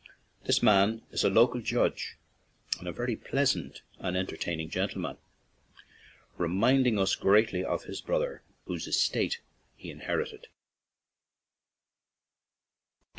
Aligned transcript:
This 0.45 0.63
man 0.63 1.03
is 1.11 1.23
a 1.23 1.29
local 1.29 1.61
judge 1.61 2.17
and 2.79 2.87
a 2.87 2.91
very 2.91 3.15
pleasant 3.15 3.83
and 3.99 4.17
entertaining 4.17 4.71
gentleman, 4.71 5.17
reminding 6.39 6.97
us 6.97 7.13
greatly 7.15 7.63
of 7.63 7.83
his 7.83 8.01
late 8.01 8.07
brother, 8.07 8.43
whose 8.65 8.87
estate 8.87 9.41
he 9.75 9.91
inherited. 9.91 10.47